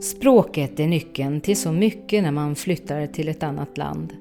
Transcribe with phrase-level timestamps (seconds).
[0.00, 4.12] Språket är nyckeln till så mycket när man flyttar till ett annat land.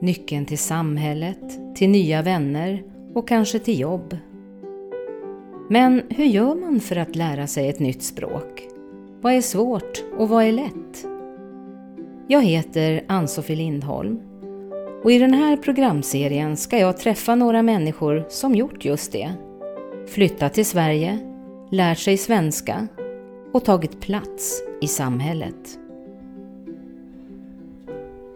[0.00, 2.82] Nyckeln till samhället, till nya vänner
[3.14, 4.16] och kanske till jobb.
[5.70, 8.62] Men hur gör man för att lära sig ett nytt språk?
[9.20, 11.06] Vad är svårt och vad är lätt?
[12.28, 14.20] Jag heter Ann-Sofie Lindholm
[15.04, 19.32] och i den här programserien ska jag träffa några människor som gjort just det.
[20.06, 21.18] Flyttat till Sverige,
[21.70, 22.88] lärt sig svenska
[23.54, 25.78] och tagit plats i samhället.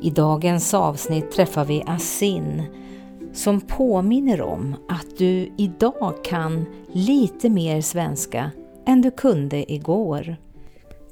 [0.01, 2.63] I dagens avsnitt träffar vi Asin
[3.33, 8.51] som påminner om att du idag kan lite mer svenska
[8.87, 10.37] än du kunde igår.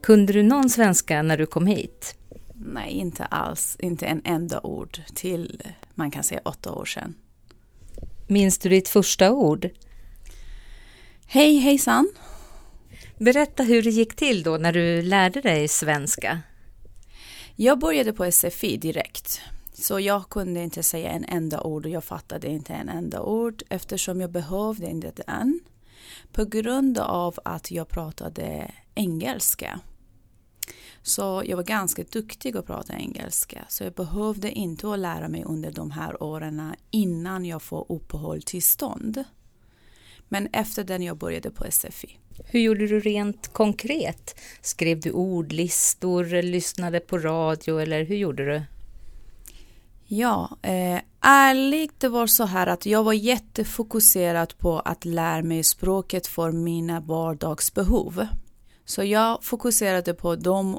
[0.03, 2.17] Kunde du någon svenska när du kom hit?
[2.55, 3.77] Nej, inte alls.
[3.81, 5.63] Inte en enda ord till,
[5.95, 7.15] man kan säga, åtta år sedan.
[8.27, 9.69] Minns du ditt första ord?
[11.27, 12.09] Hej hejsan!
[13.19, 16.41] Berätta hur det gick till då när du lärde dig svenska.
[17.55, 19.41] Jag började på SFI direkt.
[19.73, 23.63] Så jag kunde inte säga en enda ord och jag fattade inte en enda ord
[23.69, 25.61] eftersom jag behövde inte den.
[26.33, 29.81] På grund av att jag pratade engelska.
[31.03, 35.45] Så jag var ganska duktig att prata engelska så jag behövde inte att lära mig
[35.45, 39.25] under de här åren innan jag får uppehållstillstånd.
[40.29, 42.19] Men efter den jag började på SFI.
[42.45, 44.41] Hur gjorde du rent konkret?
[44.61, 48.63] Skrev du ordlistor, lyssnade på radio eller hur gjorde du?
[50.09, 55.63] Ja, eh, ärligt det var så här att jag var jättefokuserad på att lära mig
[55.63, 58.27] språket för mina vardagsbehov.
[58.85, 60.79] Så jag fokuserade på de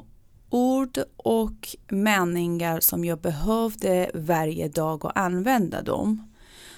[0.50, 6.32] ord och meningar som jag behövde varje dag och använda dem.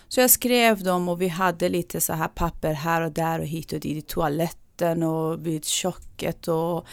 [0.08, 3.46] Så jag skrev dem och vi hade lite så här papper här och där och
[3.46, 6.86] hit och dit i toaletten och vid köket och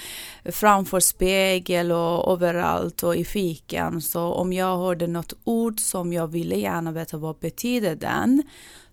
[0.45, 4.01] framför spegel och överallt och i fiken.
[4.01, 8.43] Så om jag hörde något ord som jag ville gärna veta vad betyder den.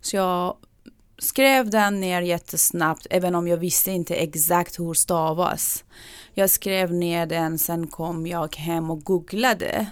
[0.00, 0.56] Så jag
[1.19, 5.84] skrev den ner jättesnabbt även om jag visste inte exakt hur stavas.
[6.34, 9.86] Jag skrev ner den, sen kom jag hem och googlade.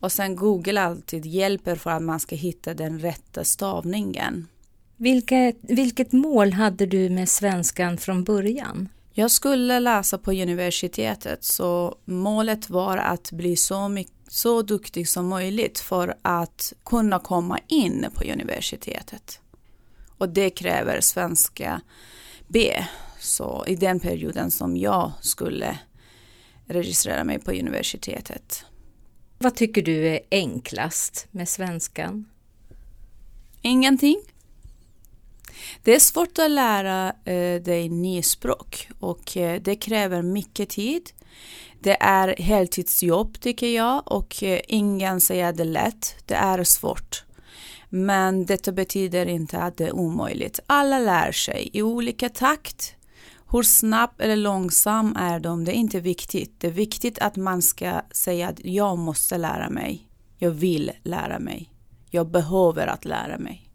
[0.00, 4.46] Och sen Google alltid hjälper för att man ska hitta den rätta stavningen.
[5.02, 8.88] Vilket, vilket mål hade du med svenskan från början?
[9.12, 15.28] Jag skulle läsa på universitetet så målet var att bli så, mycket, så duktig som
[15.28, 19.40] möjligt för att kunna komma in på universitetet.
[20.18, 21.80] Och det kräver svenska
[22.48, 22.84] B.
[23.20, 25.78] Så i den perioden som jag skulle
[26.66, 28.64] registrera mig på universitetet.
[29.38, 32.24] Vad tycker du är enklast med svenskan?
[33.62, 34.22] Ingenting.
[35.82, 41.10] Det är svårt att lära eh, dig nyspråk och eh, det kräver mycket tid.
[41.80, 46.16] Det är heltidsjobb tycker jag och eh, ingen säger det lätt.
[46.26, 47.24] Det är svårt.
[47.88, 50.60] Men detta betyder inte att det är omöjligt.
[50.66, 52.94] Alla lär sig i olika takt.
[53.50, 55.64] Hur snabb eller långsam är de?
[55.64, 56.60] Det är inte viktigt.
[56.60, 60.08] Det är viktigt att man ska säga att jag måste lära mig.
[60.38, 61.72] Jag vill lära mig.
[62.10, 63.71] Jag behöver att lära mig.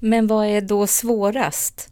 [0.00, 1.88] Men vad är då svårast?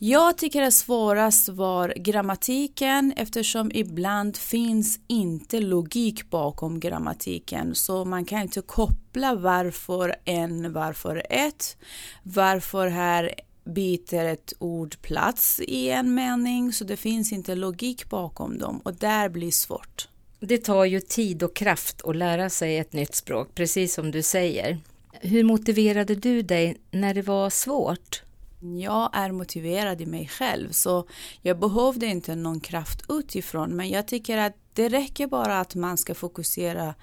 [0.00, 8.24] Jag tycker det svårast var grammatiken eftersom ibland finns inte logik bakom grammatiken så man
[8.24, 11.76] kan inte koppla varför en, varför ett,
[12.22, 18.58] varför här byter ett ord plats i en mening så det finns inte logik bakom
[18.58, 20.08] dem och där blir svårt.
[20.40, 24.22] Det tar ju tid och kraft att lära sig ett nytt språk, precis som du
[24.22, 24.78] säger.
[25.20, 28.22] Hur motiverade du dig när det var svårt?
[28.60, 31.08] Jag är motiverad i mig själv så
[31.42, 35.96] jag behövde inte någon kraft utifrån men jag tycker att det räcker bara att man
[35.96, 36.94] ska fokusera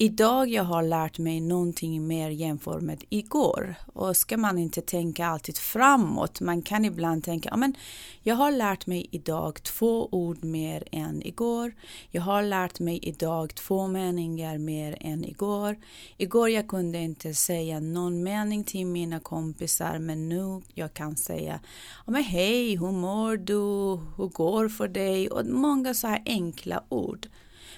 [0.00, 5.26] Idag jag har lärt mig någonting mer jämfört med igår och ska man inte tänka
[5.26, 6.40] alltid framåt.
[6.40, 7.74] Man kan ibland tänka, ja men
[8.22, 11.74] jag har lärt mig idag två ord mer än igår.
[12.10, 15.76] Jag har lärt mig idag två meningar mer än igår.
[16.16, 21.60] Igår jag kunde inte säga någon mening till mina kompisar men nu jag kan säga,
[22.06, 24.00] ja men hej, hur mår du?
[24.16, 25.28] Hur går för dig?
[25.30, 27.26] Och många så här enkla ord.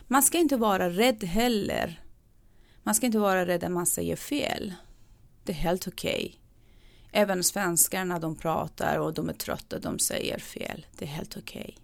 [0.06, 2.00] Man ska inte vara rädd heller
[2.90, 4.75] man ska inte vara rädd att man säger fel.
[5.44, 6.25] Det är helt okej.
[6.26, 7.22] Okay.
[7.22, 10.87] Även svenskarna de pratar och de är trötta, de säger fel.
[10.98, 11.60] Det är helt okej.
[11.60, 11.75] Okay.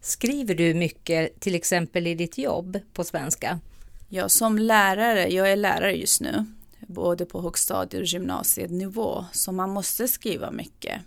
[0.00, 3.60] Skriver du mycket, till exempel i ditt jobb, på svenska?
[4.08, 6.44] Ja, som lärare, jag är lärare just nu,
[6.80, 11.00] både på högstadie och gymnasienivå, så man måste skriva mycket.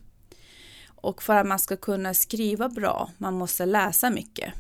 [0.88, 4.54] Och för att man ska kunna skriva bra, man måste läsa mycket.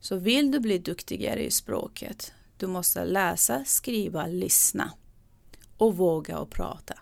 [0.00, 4.92] Så vill du bli duktigare i språket, du måste läsa, skriva, lyssna
[5.76, 6.94] och våga och prata.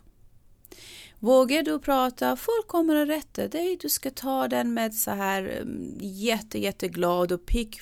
[1.18, 3.78] Vågar du prata, folk kommer att rätta dig.
[3.80, 7.80] Du ska ta den med så här mm, jätte, jätteglad och pigg.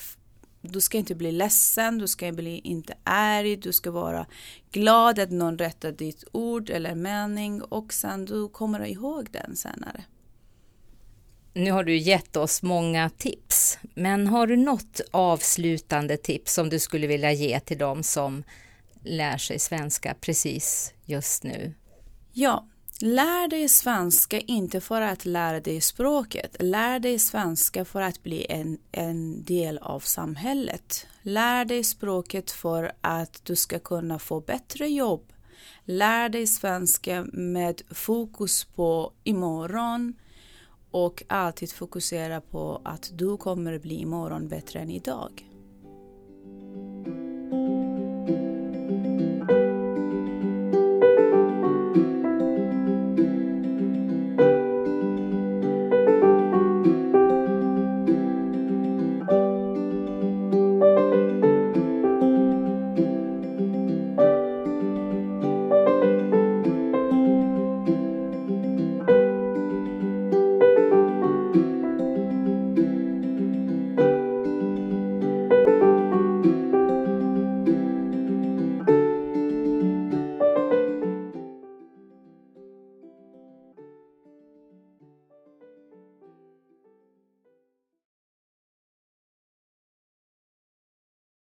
[0.60, 4.26] Du ska inte bli ledsen, du ska bli inte arg, du ska vara
[4.70, 10.04] glad att någon rättar ditt ord eller mening och sen du kommer ihåg den senare.
[11.56, 16.78] Nu har du gett oss många tips, men har du något avslutande tips som du
[16.78, 18.44] skulle vilja ge till dem som
[19.02, 21.74] lär sig svenska precis just nu?
[22.32, 22.66] Ja,
[23.00, 26.56] lär dig svenska inte för att lära dig språket.
[26.58, 31.06] Lär dig svenska för att bli en, en del av samhället.
[31.22, 35.32] Lär dig språket för att du ska kunna få bättre jobb.
[35.84, 40.14] Lär dig svenska med fokus på imorgon
[40.96, 45.55] och alltid fokusera på att du kommer bli imorgon bättre än idag.